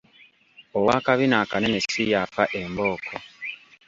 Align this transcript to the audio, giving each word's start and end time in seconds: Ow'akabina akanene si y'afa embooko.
Ow'akabina 0.77 1.35
akanene 1.43 1.79
si 1.89 2.01
y'afa 2.11 2.43
embooko. 2.61 3.15